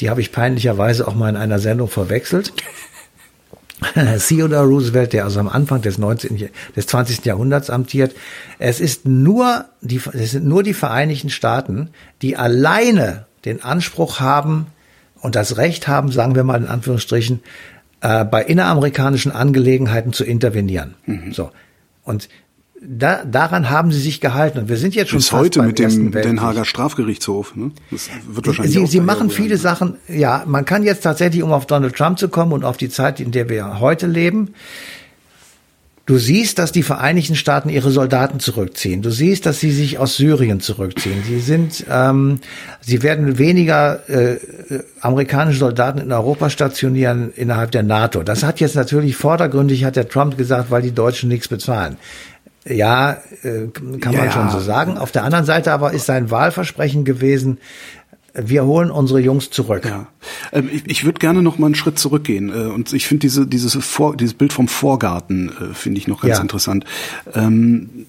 [0.00, 2.52] die habe ich peinlicherweise auch mal in einer Sendung verwechselt.
[4.28, 6.50] Theodore Roosevelt, der also am Anfang des 19.
[6.76, 7.24] des 20.
[7.24, 8.14] Jahrhunderts amtiert.
[8.58, 11.90] Es ist nur die, es sind nur die Vereinigten Staaten,
[12.22, 14.66] die alleine den Anspruch haben
[15.20, 17.40] und das Recht haben, sagen wir mal in Anführungsstrichen,
[18.00, 20.94] äh, bei inneramerikanischen Angelegenheiten zu intervenieren.
[21.06, 21.32] Mhm.
[21.32, 21.50] So.
[22.04, 22.28] Und
[22.84, 24.58] da, daran haben sie sich gehalten.
[24.58, 27.54] Und wir sind jetzt schon Bis heute mit dem Den Haager Strafgerichtshof.
[27.54, 27.70] Ne?
[27.90, 29.96] Das wird wahrscheinlich sie, sie machen viele Sachen.
[30.08, 33.20] Ja, man kann jetzt tatsächlich, um auf Donald Trump zu kommen und auf die Zeit,
[33.20, 34.54] in der wir heute leben,
[36.04, 39.02] Du siehst, dass die Vereinigten Staaten ihre Soldaten zurückziehen.
[39.02, 41.22] Du siehst, dass sie sich aus Syrien zurückziehen.
[41.24, 42.40] Sie sind, ähm,
[42.80, 44.38] sie werden weniger äh,
[45.00, 48.24] amerikanische Soldaten in Europa stationieren innerhalb der NATO.
[48.24, 51.96] Das hat jetzt natürlich vordergründig, hat der Trump gesagt, weil die Deutschen nichts bezahlen.
[52.64, 53.66] Ja, äh,
[54.00, 54.30] kann man ja.
[54.30, 54.96] schon so sagen.
[54.96, 57.58] Auf der anderen Seite aber ist sein Wahlversprechen gewesen,
[58.34, 59.84] wir holen unsere Jungs zurück.
[59.84, 60.06] Ja.
[60.52, 63.46] Ähm, ich, ich würde gerne noch mal einen Schritt zurückgehen äh, und ich finde diese
[63.46, 66.42] dieses Vor, dieses Bild vom Vorgarten äh, finde ich noch ganz ja.
[66.42, 66.84] interessant.
[67.34, 68.06] Ähm,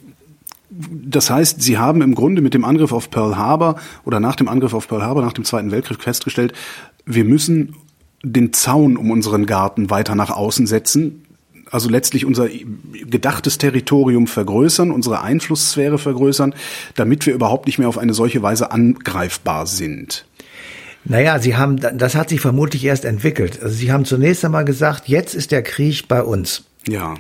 [0.69, 4.47] das heißt, Sie haben im Grunde mit dem Angriff auf Pearl Harbor oder nach dem
[4.47, 6.53] Angriff auf Pearl Harbor, nach dem Zweiten Weltkrieg festgestellt,
[7.05, 7.75] wir müssen
[8.23, 11.22] den Zaun um unseren Garten weiter nach außen setzen,
[11.73, 16.53] also letztlich unser gedachtes Territorium vergrößern, unsere Einflusssphäre vergrößern,
[16.95, 20.25] damit wir überhaupt nicht mehr auf eine solche Weise angreifbar sind.
[21.05, 23.62] Naja, Sie haben, das hat sich vermutlich erst entwickelt.
[23.62, 26.63] Also Sie haben zunächst einmal gesagt, jetzt ist der Krieg bei uns.
[26.88, 27.15] Ja.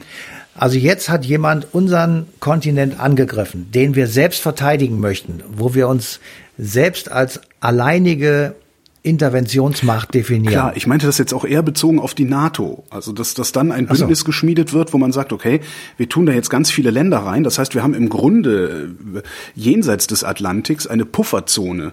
[0.55, 6.19] Also jetzt hat jemand unseren Kontinent angegriffen, den wir selbst verteidigen möchten, wo wir uns
[6.57, 8.55] selbst als alleinige
[9.03, 10.53] Interventionsmacht definieren.
[10.53, 12.85] Klar, ich meinte das jetzt auch eher bezogen auf die NATO.
[12.89, 14.25] Also, dass, dass dann ein Bündnis so.
[14.25, 15.59] geschmiedet wird, wo man sagt, okay,
[15.97, 17.43] wir tun da jetzt ganz viele Länder rein.
[17.43, 19.21] Das heißt, wir haben im Grunde äh,
[19.55, 21.91] jenseits des Atlantiks eine Pufferzone.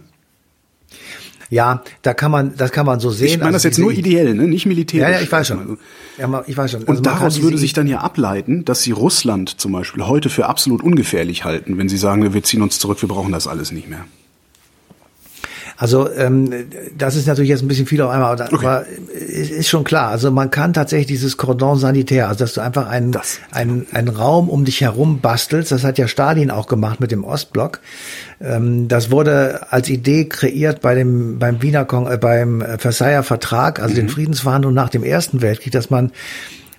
[1.50, 3.26] Ja, da kann man, das kann man so sehen.
[3.26, 4.46] Ich meine das also jetzt nur ideell, ne?
[4.46, 5.08] nicht militärisch.
[5.08, 5.58] Ja, ja, ich weiß schon.
[5.58, 5.76] Also
[6.16, 6.80] ja, ich weiß schon.
[6.82, 10.46] Also Und daraus würde sich dann ja ableiten, dass sie Russland zum Beispiel heute für
[10.46, 13.88] absolut ungefährlich halten, wenn sie sagen, wir ziehen uns zurück, wir brauchen das alles nicht
[13.88, 14.04] mehr.
[15.80, 16.52] Also ähm,
[16.98, 18.82] das ist natürlich jetzt ein bisschen viel auf einmal, aber okay.
[19.14, 20.10] ist schon klar.
[20.10, 23.16] Also man kann tatsächlich dieses Cordon sanitär, also dass du einfach einen,
[23.50, 27.24] einen, einen Raum um dich herum bastelst, das hat ja Stalin auch gemacht mit dem
[27.24, 27.80] Ostblock.
[28.42, 33.80] Ähm, das wurde als Idee kreiert bei dem beim Wiener Kong, äh, beim Versailler Vertrag,
[33.80, 34.00] also mhm.
[34.00, 36.12] den Friedensverhandlungen nach dem Ersten Weltkrieg, dass man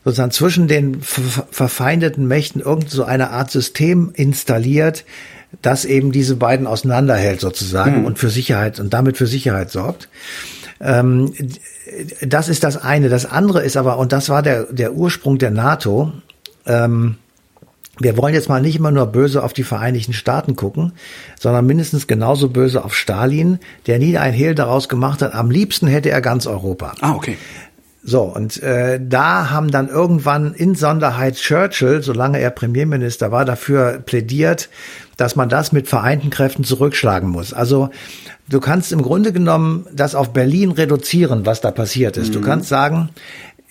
[0.05, 5.05] sozusagen zwischen den verfeindeten Mächten irgend so eine Art System installiert,
[5.61, 8.05] das eben diese beiden auseinanderhält sozusagen mhm.
[8.05, 10.09] und für Sicherheit und damit für Sicherheit sorgt.
[10.79, 11.33] Ähm,
[12.21, 13.09] das ist das eine.
[13.09, 16.13] Das andere ist aber, und das war der, der Ursprung der NATO,
[16.65, 17.15] ähm,
[17.99, 20.93] wir wollen jetzt mal nicht immer nur böse auf die Vereinigten Staaten gucken,
[21.39, 25.35] sondern mindestens genauso böse auf Stalin, der nie ein Hehl daraus gemacht hat.
[25.35, 26.93] Am liebsten hätte er ganz Europa.
[27.01, 27.37] Ah, okay.
[28.03, 33.99] So, und äh, da haben dann irgendwann in Sonderheit Churchill, solange er Premierminister war, dafür
[33.99, 34.69] plädiert,
[35.17, 37.53] dass man das mit vereinten Kräften zurückschlagen muss.
[37.53, 37.89] Also
[38.49, 42.29] du kannst im Grunde genommen das auf Berlin reduzieren, was da passiert ist.
[42.29, 42.33] Mhm.
[42.33, 43.09] Du kannst sagen,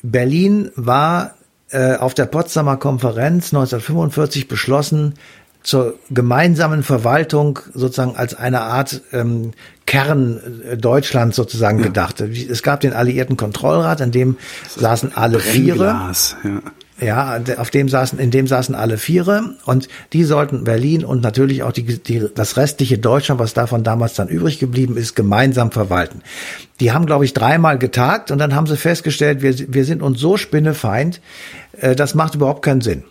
[0.02, 1.34] Berlin war
[1.70, 5.14] äh, auf der Potsdamer Konferenz 1945 beschlossen,
[5.62, 9.52] zur gemeinsamen Verwaltung sozusagen als eine Art ähm,
[9.90, 11.86] Kern äh, Deutschlands sozusagen ja.
[11.86, 12.20] gedacht.
[12.20, 14.36] Es gab den Alliierten Kontrollrat, in dem
[14.68, 15.86] saßen alle Viere.
[15.86, 16.12] Ja.
[17.02, 21.62] Ja, auf dem saßen, in dem saßen alle Viere und die sollten Berlin und natürlich
[21.62, 26.20] auch die, die, das restliche Deutschland, was davon damals dann übrig geblieben ist, gemeinsam verwalten.
[26.78, 30.20] Die haben, glaube ich, dreimal getagt und dann haben sie festgestellt, wir, wir sind uns
[30.20, 31.22] so spinnefeind,
[31.78, 33.04] äh, das macht überhaupt keinen Sinn.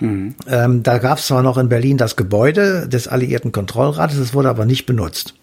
[0.00, 0.34] Mhm.
[0.48, 4.48] Ähm, da gab es zwar noch in Berlin das Gebäude des Alliierten Kontrollrates, das wurde
[4.48, 5.34] aber nicht benutzt.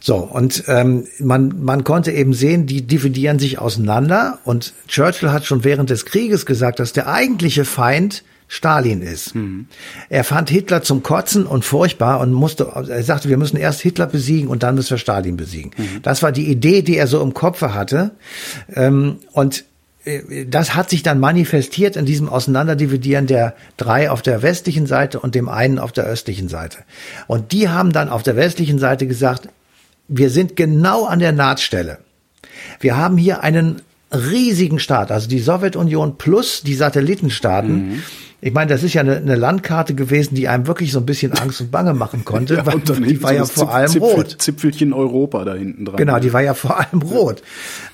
[0.00, 4.38] So, und ähm, man, man konnte eben sehen, die dividieren sich auseinander.
[4.44, 9.34] Und Churchill hat schon während des Krieges gesagt, dass der eigentliche Feind Stalin ist.
[9.34, 9.66] Mhm.
[10.10, 14.06] Er fand Hitler zum Kotzen und furchtbar und musste, er sagte, wir müssen erst Hitler
[14.06, 15.70] besiegen und dann müssen wir Stalin besiegen.
[15.76, 16.02] Mhm.
[16.02, 18.10] Das war die Idee, die er so im Kopf hatte.
[18.74, 19.64] Ähm, und
[20.46, 25.34] das hat sich dann manifestiert in diesem Auseinanderdividieren der drei auf der westlichen Seite und
[25.34, 26.78] dem einen auf der östlichen Seite.
[27.26, 29.48] Und die haben dann auf der westlichen Seite gesagt,
[30.08, 31.98] wir sind genau an der Nahtstelle.
[32.80, 33.80] Wir haben hier einen
[34.12, 37.88] riesigen Staat, also die Sowjetunion plus die Satellitenstaaten.
[37.88, 38.02] Mhm.
[38.46, 41.32] Ich meine, das ist ja eine, eine, Landkarte gewesen, die einem wirklich so ein bisschen
[41.32, 44.36] Angst und Bange machen konnte, ja, weil die war so ja vor allem Zipfel, rot.
[44.38, 45.96] Zipfelchen Europa da hinten dran.
[45.96, 47.42] Genau, die war ja vor allem rot.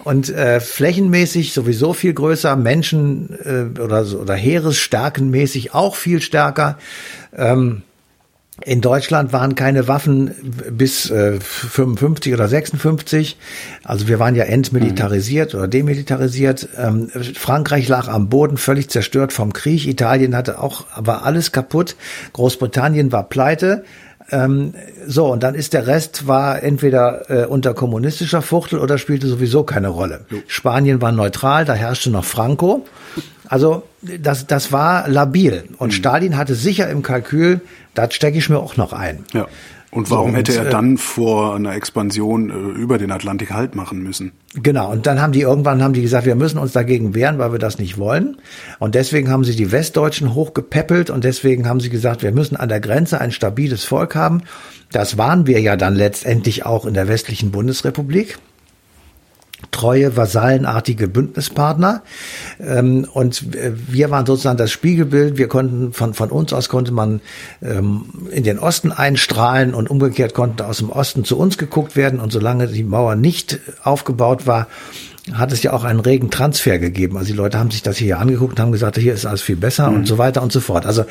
[0.03, 6.79] Und äh, flächenmäßig sowieso viel größer, Menschen äh, oder, oder Heeresstärkenmäßig auch viel stärker.
[7.33, 7.83] Ähm,
[8.65, 10.35] in Deutschland waren keine Waffen
[10.71, 13.37] bis äh, 55 oder 56.
[13.85, 15.59] Also wir waren ja entmilitarisiert mhm.
[15.59, 16.69] oder demilitarisiert.
[16.77, 19.87] Ähm, Frankreich lag am Boden, völlig zerstört vom Krieg.
[19.87, 21.97] Italien hatte auch, war alles kaputt.
[22.33, 23.85] Großbritannien war pleite.
[24.33, 24.75] Ähm,
[25.07, 29.65] so, und dann ist der Rest war entweder äh, unter kommunistischer Fuchtel oder spielte sowieso
[29.65, 30.21] keine Rolle.
[30.31, 30.39] Jo.
[30.47, 32.87] Spanien war neutral, da herrschte noch Franco.
[33.51, 35.65] Also das, das war labil.
[35.77, 35.93] Und mhm.
[35.93, 37.61] Stalin hatte sicher im Kalkül,
[37.95, 39.25] das stecke ich mir auch noch ein.
[39.35, 39.49] Ja.
[39.91, 43.75] Und warum so, hätte er äh, dann vor einer Expansion äh, über den Atlantik Halt
[43.75, 44.31] machen müssen?
[44.55, 47.51] Genau, und dann haben die irgendwann haben die gesagt, wir müssen uns dagegen wehren, weil
[47.51, 48.37] wir das nicht wollen.
[48.79, 52.69] Und deswegen haben sie die Westdeutschen hochgepäppelt und deswegen haben sie gesagt, wir müssen an
[52.69, 54.43] der Grenze ein stabiles Volk haben.
[54.93, 58.39] Das waren wir ja dann letztendlich auch in der westlichen Bundesrepublik
[59.71, 62.03] treue, vasallenartige Bündnispartner.
[62.61, 65.39] Ähm, und wir waren sozusagen das Spiegelbild.
[65.39, 67.21] Wir konnten von, von uns aus konnte man
[67.63, 72.21] ähm, in den Osten einstrahlen und umgekehrt konnte aus dem Osten zu uns geguckt werden.
[72.21, 74.67] Und solange die Mauer nicht aufgebaut war,
[75.33, 77.17] hat es ja auch einen regen Transfer gegeben.
[77.17, 79.57] Also die Leute haben sich das hier angeguckt und haben gesagt, hier ist alles viel
[79.57, 79.97] besser mhm.
[79.99, 80.87] und so weiter und so fort.
[80.87, 81.05] Also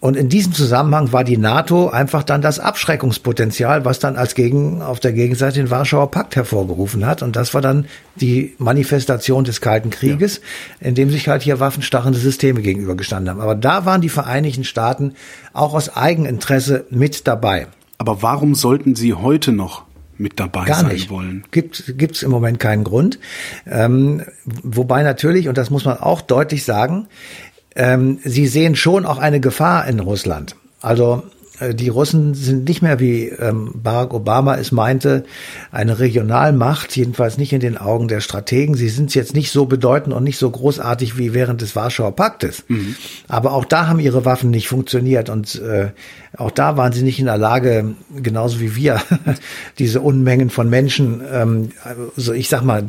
[0.00, 4.82] und in diesem Zusammenhang war die NATO einfach dann das Abschreckungspotenzial, was dann als Gegen,
[4.82, 7.22] auf der Gegenseite den Warschauer Pakt hervorgerufen hat.
[7.22, 10.40] Und das war dann die Manifestation des Kalten Krieges,
[10.80, 10.88] ja.
[10.88, 13.40] in dem sich halt hier waffenstarrende Systeme gegenübergestanden haben.
[13.40, 15.14] Aber da waren die Vereinigten Staaten
[15.52, 17.66] auch aus Eigeninteresse mit dabei.
[17.98, 19.86] Aber warum sollten sie heute noch
[20.18, 21.10] mit dabei Gar sein nicht.
[21.10, 21.44] wollen.
[21.50, 23.18] Gibt gibt's im Moment keinen Grund.
[23.66, 27.08] Ähm, wobei natürlich, und das muss man auch deutlich sagen,
[27.76, 30.56] ähm, sie sehen schon auch eine Gefahr in Russland.
[30.80, 31.22] Also
[31.60, 35.24] äh, die Russen sind nicht mehr, wie ähm, Barack Obama es meinte,
[35.70, 38.74] eine Regionalmacht, jedenfalls nicht in den Augen der Strategen.
[38.74, 42.64] Sie sind jetzt nicht so bedeutend und nicht so großartig wie während des Warschauer Paktes.
[42.68, 42.96] Mhm.
[43.28, 45.90] Aber auch da haben ihre Waffen nicht funktioniert und äh,
[46.36, 49.00] auch da waren sie nicht in der Lage, genauso wie wir,
[49.78, 51.70] diese Unmengen von Menschen, ähm,
[52.16, 52.86] also ich sag mal,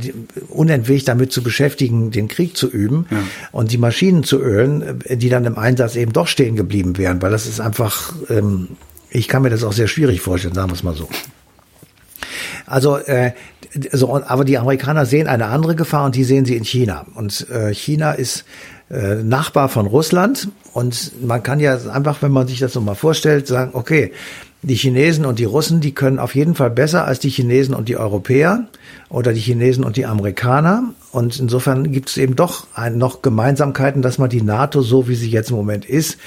[0.50, 3.18] unentwegt damit zu beschäftigen, den Krieg zu üben ja.
[3.52, 7.32] und die Maschinen zu ölen, die dann im Einsatz eben doch stehen geblieben wären, weil
[7.32, 8.70] das ist einfach, ähm,
[9.10, 11.08] ich kann mir das auch sehr schwierig vorstellen, sagen wir es mal so.
[12.68, 13.32] Also, äh,
[13.92, 17.06] so, aber die Amerikaner sehen eine andere Gefahr und die sehen sie in China.
[17.16, 18.44] Und äh, China ist
[18.92, 20.50] äh, Nachbar von Russland.
[20.74, 24.12] Und man kann ja einfach, wenn man sich das so mal vorstellt, sagen, okay,
[24.64, 27.88] die Chinesen und die Russen, die können auf jeden Fall besser als die Chinesen und
[27.88, 28.68] die Europäer
[29.08, 30.84] oder die Chinesen und die Amerikaner.
[31.12, 35.16] Und insofern gibt es eben doch ein, noch Gemeinsamkeiten, dass man die NATO, so wie
[35.16, 36.18] sie jetzt im Moment ist,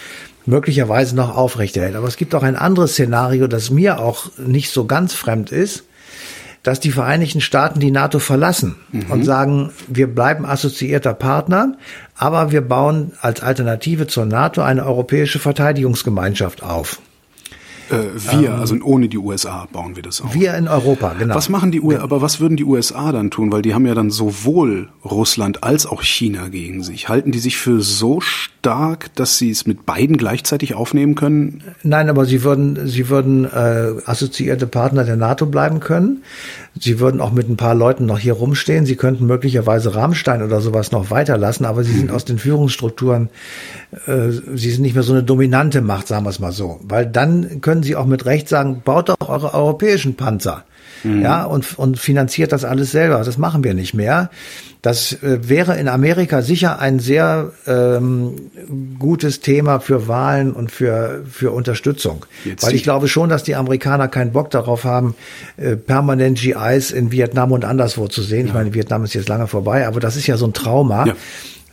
[0.46, 1.96] möglicherweise noch aufrechterhält.
[1.96, 5.85] Aber es gibt auch ein anderes Szenario, das mir auch nicht so ganz fremd ist
[6.62, 9.11] dass die Vereinigten Staaten die NATO verlassen mhm.
[9.11, 11.77] und sagen, wir bleiben assoziierter Partner,
[12.16, 17.01] aber wir bauen als Alternative zur NATO eine europäische Verteidigungsgemeinschaft auf.
[17.90, 20.33] Äh, wir, ähm, also ohne die USA bauen wir das auf.
[20.35, 21.35] Wir in Europa, genau.
[21.35, 23.50] Was machen die USA, aber was würden die USA dann tun?
[23.50, 27.09] Weil die haben ja dann sowohl Russland als auch China gegen sich.
[27.09, 31.64] Halten die sich für so stark, dass sie es mit beiden gleichzeitig aufnehmen können?
[31.83, 36.22] Nein, aber sie würden, sie würden äh, assoziierte Partner der NATO bleiben können.
[36.79, 38.87] Sie würden auch mit ein paar Leuten noch hier rumstehen.
[38.87, 42.16] Sie könnten möglicherweise Rammstein oder sowas noch weiterlassen, aber sie sind mhm.
[42.16, 43.29] aus den Führungsstrukturen,
[44.07, 46.79] äh, sie sind nicht mehr so eine dominante Macht, sagen wir es mal so.
[46.83, 50.64] Weil dann können sie auch mit Recht sagen, baut doch eure europäischen Panzer.
[51.03, 51.23] Mhm.
[51.23, 53.23] Ja, und, und finanziert das alles selber.
[53.25, 54.31] Das machen wir nicht mehr.
[54.83, 58.51] Das äh, wäre in Amerika sicher ein sehr ähm,
[58.99, 62.25] gutes Thema für Wahlen und für, für Unterstützung.
[62.45, 65.14] Jetzt Weil ich glaube schon, dass die Amerikaner keinen Bock darauf haben,
[65.59, 68.40] äh, permanent GIs in Vietnam und anderswo zu sehen.
[68.40, 68.47] Ja.
[68.47, 71.07] Ich meine, Vietnam ist jetzt lange vorbei, aber das ist ja so ein Trauma.
[71.07, 71.14] Ja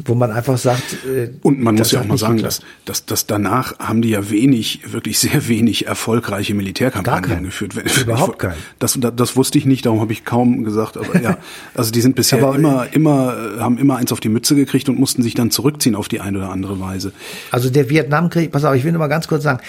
[0.05, 1.05] wo man einfach sagt.
[1.05, 4.29] Äh, und man muss ja auch mal sagen, dass, dass, dass danach haben die ja
[4.29, 7.73] wenig, wirklich sehr wenig erfolgreiche Militärkampagnen geführt.
[8.01, 8.53] Überhaupt kein.
[8.79, 10.97] Das, das, das wusste ich nicht, darum habe ich kaum gesagt.
[10.97, 11.37] Aber ja,
[11.73, 14.99] also die sind bisher aber, immer, immer, haben immer eins auf die Mütze gekriegt und
[14.99, 17.11] mussten sich dann zurückziehen auf die eine oder andere Weise.
[17.51, 19.59] Also der Vietnamkrieg, pass auf, ich will nur mal ganz kurz sagen,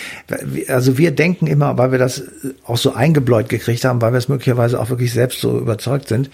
[0.68, 2.22] also wir denken immer, weil wir das
[2.64, 6.30] auch so eingebläut gekriegt haben, weil wir es möglicherweise auch wirklich selbst so überzeugt sind,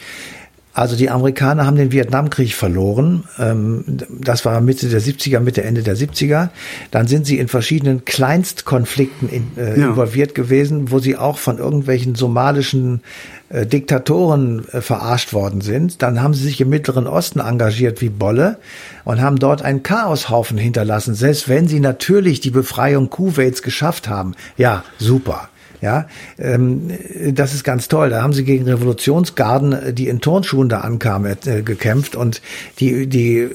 [0.75, 3.25] also die Amerikaner haben den Vietnamkrieg verloren.
[3.39, 6.49] Ähm, das war Mitte der 70er, Mitte, Ende der 70er.
[6.91, 9.87] Dann sind sie in verschiedenen Kleinstkonflikten äh, ja.
[9.87, 13.03] involviert gewesen, wo sie auch von irgendwelchen somalischen
[13.51, 16.03] äh, Diktatoren äh, verarscht worden sind.
[16.03, 18.59] Dann haben sie sich im Mittleren Osten engagiert wie Bolle
[19.05, 24.35] und haben dort einen Chaoshaufen hinterlassen, selbst wenn sie natürlich die Befreiung Kuwaits geschafft haben.
[24.57, 25.51] Ja, super.
[25.85, 26.07] Ja,
[26.39, 26.89] ähm,
[27.35, 28.09] das ist ganz toll.
[28.09, 32.41] Da haben sie gegen Revolutionsgarden, die in Turnschuhen da ankamen, äh, gekämpft und
[32.79, 33.51] die, die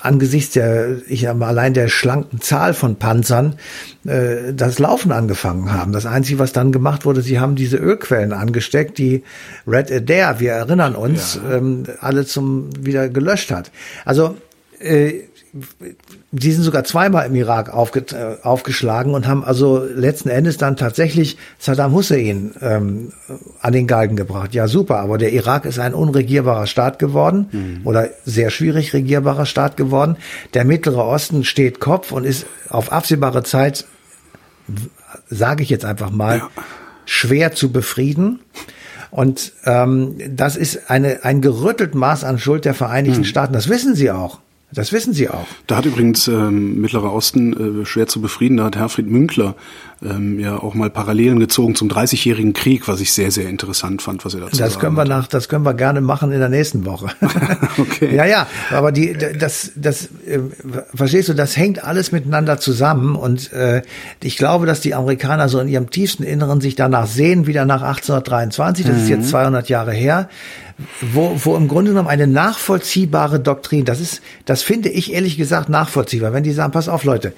[0.00, 3.54] angesichts der, ich habe allein der schlanken Zahl von Panzern,
[4.04, 5.92] äh, das Laufen angefangen haben.
[5.92, 9.22] Das Einzige, was dann gemacht wurde, sie haben diese Ölquellen angesteckt, die
[9.64, 11.58] Red Adair, wir erinnern uns, ja.
[11.58, 13.70] ähm, alle zum wieder gelöscht hat.
[14.04, 14.36] Also
[14.80, 15.27] äh,
[16.30, 20.76] die sind sogar zweimal im Irak aufge, äh, aufgeschlagen und haben also letzten Endes dann
[20.76, 23.12] tatsächlich Saddam Hussein ähm,
[23.60, 24.54] an den Galgen gebracht.
[24.54, 27.80] Ja, super, aber der Irak ist ein unregierbarer Staat geworden mhm.
[27.86, 30.16] oder sehr schwierig regierbarer Staat geworden.
[30.54, 33.86] Der Mittlere Osten steht Kopf und ist auf absehbare Zeit,
[35.28, 36.50] sage ich jetzt einfach mal, ja.
[37.06, 38.40] schwer zu befrieden.
[39.10, 43.24] Und ähm, das ist eine, ein gerüttelt Maß an Schuld der Vereinigten mhm.
[43.24, 43.54] Staaten.
[43.54, 44.40] Das wissen sie auch.
[44.70, 45.46] Das wissen Sie auch.
[45.66, 48.58] Da hat übrigens ähm, Mittlerer Osten äh, schwer zu befrieden.
[48.58, 49.54] Da hat Herfried Münkler
[50.02, 54.24] ähm, ja auch mal Parallelen gezogen zum Dreißigjährigen Krieg, was ich sehr, sehr interessant fand,
[54.24, 56.84] was er dazu Das können wir nach, das können wir gerne machen in der nächsten
[56.84, 57.08] Woche.
[57.78, 58.14] okay.
[58.14, 60.38] Ja, ja, aber die, das, das, äh,
[60.94, 63.82] verstehst du, das hängt alles miteinander zusammen und äh,
[64.22, 67.82] ich glaube, dass die Amerikaner so in ihrem tiefsten Inneren sich danach sehen, wieder nach
[67.82, 69.02] 1823, das mhm.
[69.02, 70.28] ist jetzt 200 Jahre her,
[71.00, 75.68] wo, wo im Grunde genommen eine nachvollziehbare Doktrin, das ist, das finde ich ehrlich gesagt
[75.68, 77.32] nachvollziehbar, wenn die sagen, pass auf Leute,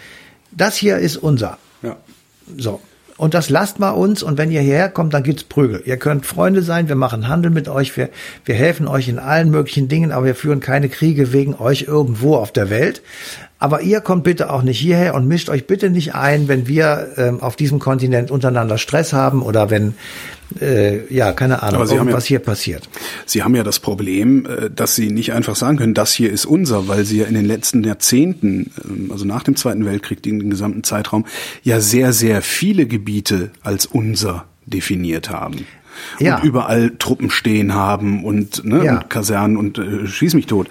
[0.53, 1.57] das hier ist unser.
[2.57, 2.81] So.
[3.17, 5.83] Und das lasst mal uns und wenn ihr hierher kommt, dann gibt's Prügel.
[5.85, 8.09] Ihr könnt Freunde sein, wir machen Handel mit euch, wir,
[8.47, 12.37] wir helfen euch in allen möglichen Dingen, aber wir führen keine Kriege wegen euch irgendwo
[12.37, 13.03] auf der Welt.
[13.63, 17.09] Aber ihr kommt bitte auch nicht hierher und mischt euch bitte nicht ein, wenn wir
[17.19, 19.95] ähm, auf diesem Kontinent untereinander Stress haben oder wenn,
[20.63, 22.89] äh, ja, keine Ahnung, was ja, hier passiert.
[23.27, 26.47] Sie haben ja das Problem, äh, dass Sie nicht einfach sagen können, das hier ist
[26.47, 30.49] unser, weil Sie ja in den letzten Jahrzehnten, ähm, also nach dem Zweiten Weltkrieg, den
[30.49, 31.27] gesamten Zeitraum,
[31.63, 35.67] ja sehr, sehr viele Gebiete als unser definiert haben.
[36.19, 36.39] Ja.
[36.39, 38.95] Und überall Truppen stehen haben und, ne, ja.
[38.95, 40.71] und Kasernen und äh, schieß mich tot.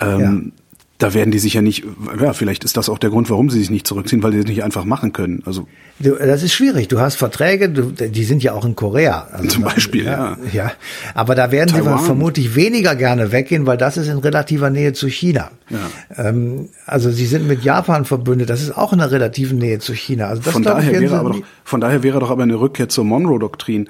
[0.00, 0.57] Ähm, ja
[0.98, 1.84] da werden die sich ja nicht,
[2.20, 4.46] ja, vielleicht ist das auch der Grund, warum sie sich nicht zurückziehen, weil sie es
[4.46, 5.44] nicht einfach machen können.
[5.46, 5.68] Also
[6.00, 6.88] du, das ist schwierig.
[6.88, 9.28] Du hast Verträge, du, die sind ja auch in Korea.
[9.30, 10.58] Also zum Beispiel, ja, ja.
[10.58, 10.72] Ja,
[11.14, 12.00] aber da werden Taiwan.
[12.00, 15.52] sie vermutlich weniger gerne weggehen, weil das ist in relativer Nähe zu China.
[15.70, 16.28] Ja.
[16.28, 19.94] Ähm, also sie sind mit Japan verbündet, das ist auch in einer relativen Nähe zu
[19.94, 20.26] China.
[20.26, 23.04] Also das von daher wäre aber doch, von daher wäre doch aber eine Rückkehr zur
[23.04, 23.88] Monroe-Doktrin.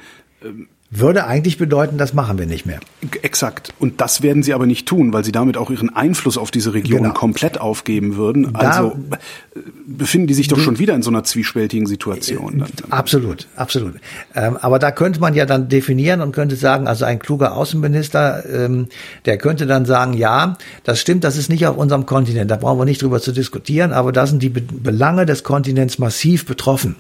[0.91, 2.81] Würde eigentlich bedeuten, das machen wir nicht mehr.
[3.21, 3.75] Exakt.
[3.79, 6.73] Und das werden sie aber nicht tun, weil sie damit auch ihren Einfluss auf diese
[6.73, 7.13] Region genau.
[7.13, 8.55] komplett aufgeben würden.
[8.55, 12.61] Da also äh, befinden die sich doch schon wieder in so einer zwiespältigen Situation.
[12.61, 12.91] Dann.
[12.91, 13.97] Absolut, absolut.
[14.35, 18.45] Ähm, aber da könnte man ja dann definieren und könnte sagen, also ein kluger Außenminister,
[18.51, 18.89] ähm,
[19.27, 22.79] der könnte dann sagen, ja, das stimmt, das ist nicht auf unserem Kontinent, da brauchen
[22.79, 26.97] wir nicht drüber zu diskutieren, aber da sind die Be Belange des Kontinents massiv betroffen.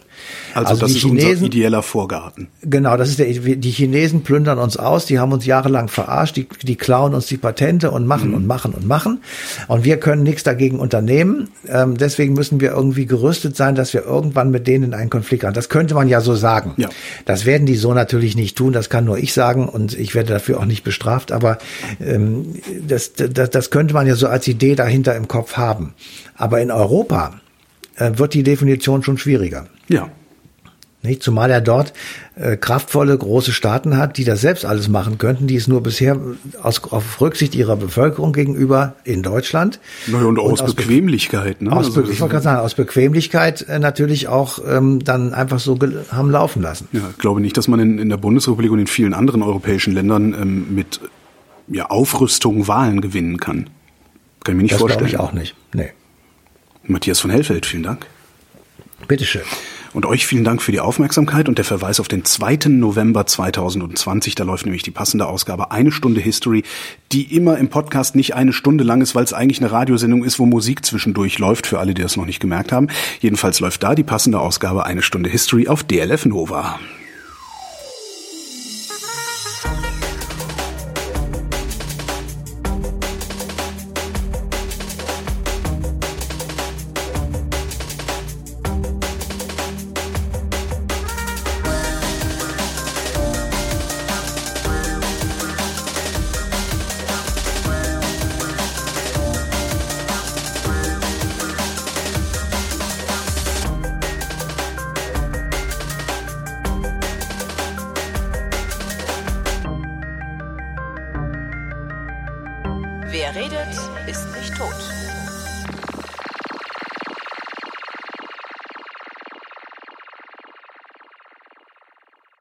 [0.54, 2.48] Also, also das ist Chinesen, unser ideeller Vorgarten.
[2.62, 6.48] Genau, das ist der, die Chinesen plündern uns aus, die haben uns jahrelang verarscht, die,
[6.62, 8.36] die klauen uns die Patente und machen mhm.
[8.36, 9.20] und machen und machen.
[9.68, 11.48] Und wir können nichts dagegen unternehmen.
[11.68, 15.44] Ähm, deswegen müssen wir irgendwie gerüstet sein, dass wir irgendwann mit denen in einen Konflikt
[15.44, 15.54] haben.
[15.54, 16.74] Das könnte man ja so sagen.
[16.76, 16.88] Ja.
[17.24, 20.32] Das werden die so natürlich nicht tun, das kann nur ich sagen und ich werde
[20.32, 21.58] dafür auch nicht bestraft, aber
[22.00, 22.54] ähm,
[22.86, 25.94] das, das, das könnte man ja so als Idee dahinter im Kopf haben.
[26.36, 27.40] Aber in Europa
[27.96, 29.66] äh, wird die Definition schon schwieriger.
[29.88, 30.10] Ja.
[31.00, 31.22] Nicht?
[31.22, 31.92] Zumal er dort
[32.34, 36.18] äh, kraftvolle große Staaten hat, die das selbst alles machen könnten, die es nur bisher
[36.60, 39.78] aus, auf Rücksicht ihrer Bevölkerung gegenüber in Deutschland.
[40.08, 41.62] Naja, und, und aus, aus Bequemlichkeit.
[41.62, 41.70] Ne?
[41.70, 45.78] Aus, also, ich wollte gerade sagen, aus Bequemlichkeit äh, natürlich auch ähm, dann einfach so
[46.10, 46.88] haben laufen lassen.
[46.90, 49.94] Ja, ich glaube nicht, dass man in, in der Bundesrepublik und in vielen anderen europäischen
[49.94, 51.00] Ländern ähm, mit
[51.68, 53.70] ja, Aufrüstung Wahlen gewinnen kann.
[54.42, 55.04] Kann ich mir nicht das vorstellen.
[55.04, 55.54] Das glaube ich auch nicht.
[55.72, 55.92] Nee.
[56.82, 58.06] Matthias von Hellfeld, vielen Dank.
[59.06, 59.42] Bitteschön.
[59.92, 62.68] Und euch vielen Dank für die Aufmerksamkeit und der Verweis auf den 2.
[62.68, 64.34] November 2020.
[64.34, 66.62] Da läuft nämlich die passende Ausgabe Eine Stunde History,
[67.10, 70.38] die immer im Podcast nicht eine Stunde lang ist, weil es eigentlich eine Radiosendung ist,
[70.38, 72.88] wo Musik zwischendurch läuft, für alle, die das noch nicht gemerkt haben.
[73.20, 76.78] Jedenfalls läuft da die passende Ausgabe Eine Stunde History auf DLF Nova.